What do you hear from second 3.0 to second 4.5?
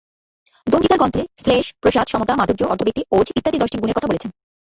ওজঃ ইত্যাদি দশটি গুণের কথা বলেছেন।